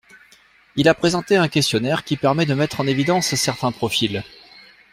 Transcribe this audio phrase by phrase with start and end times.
[0.77, 4.23] Il a présenté un questionnaire qui permet de mettre en évidence certains profils.